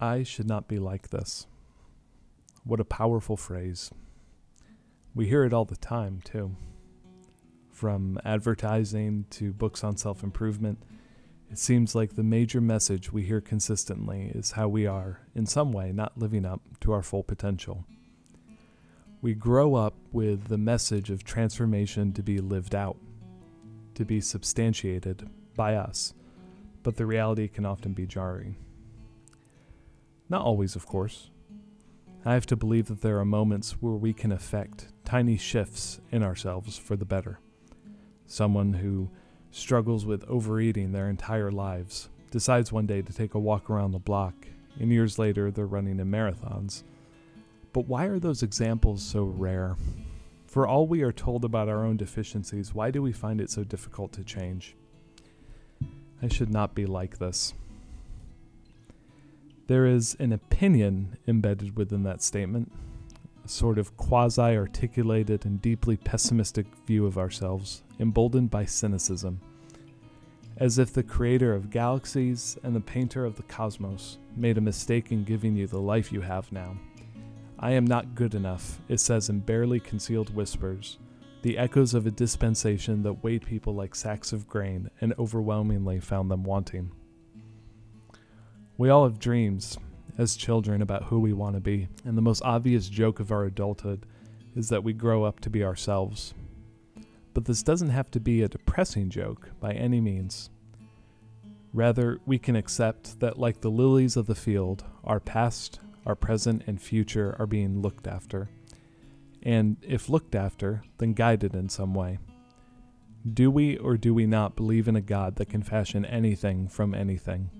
[0.00, 1.46] I should not be like this.
[2.64, 3.90] What a powerful phrase.
[5.14, 6.56] We hear it all the time, too.
[7.70, 10.82] From advertising to books on self improvement,
[11.50, 15.72] it seems like the major message we hear consistently is how we are, in some
[15.72, 17.84] way, not living up to our full potential.
[19.22, 22.98] We grow up with the message of transformation to be lived out,
[23.94, 26.12] to be substantiated by us,
[26.82, 28.56] but the reality can often be jarring.
[30.28, 31.30] Not always, of course.
[32.24, 36.22] I have to believe that there are moments where we can effect tiny shifts in
[36.24, 37.38] ourselves for the better.
[38.26, 39.10] Someone who
[39.52, 43.98] struggles with overeating their entire lives decides one day to take a walk around the
[44.00, 44.34] block,
[44.80, 46.82] and years later they're running in marathons.
[47.72, 49.76] But why are those examples so rare?
[50.46, 53.62] For all we are told about our own deficiencies, why do we find it so
[53.62, 54.74] difficult to change?
[56.20, 57.54] I should not be like this.
[59.68, 62.70] There is an opinion embedded within that statement,
[63.44, 69.40] a sort of quasi articulated and deeply pessimistic view of ourselves, emboldened by cynicism.
[70.56, 75.10] As if the creator of galaxies and the painter of the cosmos made a mistake
[75.10, 76.76] in giving you the life you have now.
[77.58, 80.98] I am not good enough, it says in barely concealed whispers,
[81.42, 86.30] the echoes of a dispensation that weighed people like sacks of grain and overwhelmingly found
[86.30, 86.92] them wanting.
[88.78, 89.78] We all have dreams
[90.18, 93.44] as children about who we want to be, and the most obvious joke of our
[93.44, 94.04] adulthood
[94.54, 96.34] is that we grow up to be ourselves.
[97.32, 100.50] But this doesn't have to be a depressing joke by any means.
[101.72, 106.62] Rather, we can accept that, like the lilies of the field, our past, our present,
[106.66, 108.48] and future are being looked after.
[109.42, 112.18] And if looked after, then guided in some way.
[113.30, 116.94] Do we or do we not believe in a God that can fashion anything from
[116.94, 117.50] anything?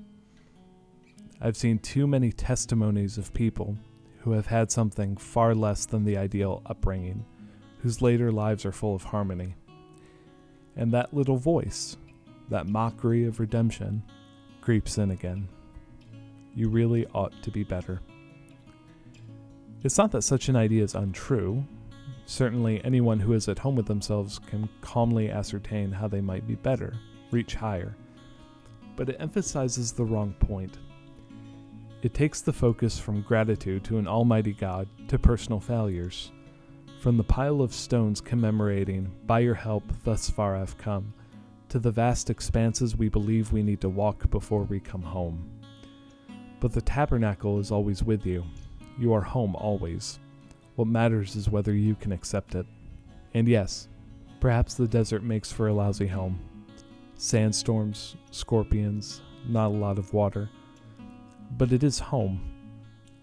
[1.40, 3.76] I've seen too many testimonies of people
[4.20, 7.26] who have had something far less than the ideal upbringing,
[7.82, 9.54] whose later lives are full of harmony.
[10.76, 11.98] And that little voice,
[12.48, 14.02] that mockery of redemption,
[14.62, 15.46] creeps in again.
[16.54, 18.00] You really ought to be better.
[19.84, 21.62] It's not that such an idea is untrue.
[22.24, 26.54] Certainly, anyone who is at home with themselves can calmly ascertain how they might be
[26.54, 26.94] better,
[27.30, 27.94] reach higher.
[28.96, 30.78] But it emphasizes the wrong point.
[32.06, 36.30] It takes the focus from gratitude to an almighty God to personal failures.
[37.00, 41.12] From the pile of stones commemorating, by your help, thus far I've come,
[41.68, 45.50] to the vast expanses we believe we need to walk before we come home.
[46.60, 48.44] But the tabernacle is always with you.
[48.96, 50.20] You are home always.
[50.76, 52.66] What matters is whether you can accept it.
[53.34, 53.88] And yes,
[54.38, 56.38] perhaps the desert makes for a lousy home.
[57.16, 60.48] Sandstorms, scorpions, not a lot of water
[61.52, 62.40] but it is home.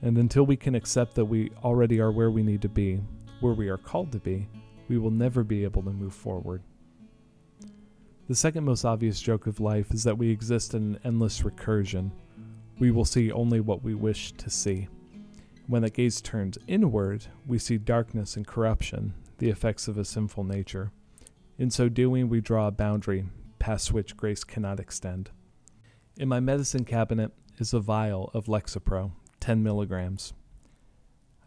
[0.02, 3.00] And until we can accept that we already are where we need to be,
[3.40, 4.48] where we are called to be,
[4.90, 6.62] we will never be able to move forward.
[8.28, 12.12] The second most obvious joke of life is that we exist in an endless recursion.
[12.80, 14.88] We will see only what we wish to see.
[15.68, 20.44] When that gaze turns inward, we see darkness and corruption, the effects of a sinful
[20.44, 20.92] nature.
[21.58, 23.26] In so doing, we draw a boundary
[23.60, 25.30] past which grace cannot extend.
[26.18, 30.34] In my medicine cabinet, is a vial of Lexapro, 10 milligrams.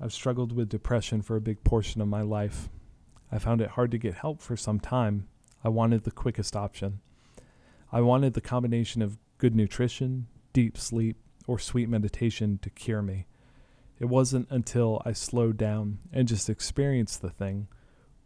[0.01, 2.69] I've struggled with depression for a big portion of my life.
[3.33, 5.27] I found it hard to get help for some time.
[5.65, 7.01] I wanted the quickest option.
[7.91, 13.27] I wanted the combination of good nutrition, deep sleep, or sweet meditation to cure me.
[13.99, 17.69] It wasn't until I slowed down and just experienced the thing,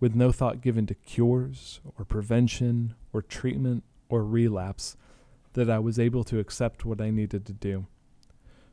[0.01, 4.97] with no thought given to cures, or prevention, or treatment, or relapse,
[5.55, 7.87] that I was able to accept what I needed to do.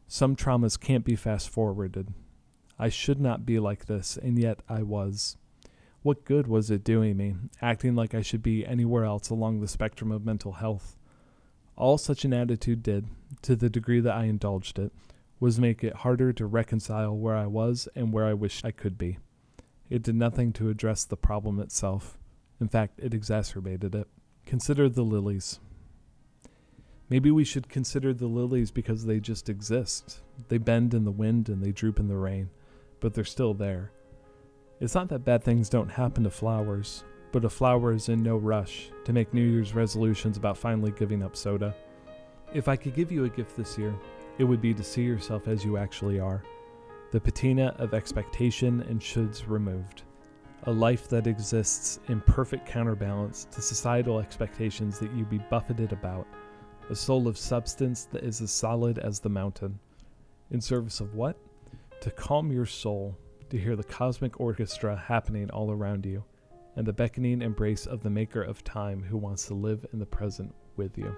[0.08, 2.14] Some traumas can't be fast forwarded.
[2.80, 5.38] I should not be like this, and yet I was.
[6.04, 9.68] What good was it doing me, acting like I should be anywhere else along the
[9.68, 10.96] spectrum of mental health?
[11.76, 13.08] All such an attitude did,
[13.42, 14.94] to the degree that I indulged it,
[15.40, 18.98] was make it harder to reconcile where I was and where I wished I could
[18.98, 19.18] be.
[19.90, 22.18] It did nothing to address the problem itself.
[22.60, 24.08] In fact, it exacerbated it.
[24.46, 25.60] Consider the lilies.
[27.10, 30.20] Maybe we should consider the lilies because they just exist.
[30.50, 32.50] They bend in the wind and they droop in the rain,
[33.00, 33.92] but they're still there.
[34.82, 38.36] It's not that bad things don't happen to flowers, but a flower is in no
[38.36, 41.74] rush to make New Year's resolutions about finally giving up soda.
[42.54, 43.96] If I could give you a gift this year,
[44.38, 46.44] it would be to see yourself as you actually are
[47.12, 50.04] the patina of expectation and shoulds removed.
[50.64, 56.28] A life that exists in perfect counterbalance to societal expectations that you be buffeted about
[56.90, 59.80] a soul of substance that is as solid as the mountain.
[60.52, 61.38] In service of what?
[62.02, 63.18] To calm your soul,
[63.50, 66.24] to hear the cosmic orchestra happening all around you,
[66.76, 70.06] and the beckoning embrace of the Maker of Time who wants to live in the
[70.06, 71.16] present with you.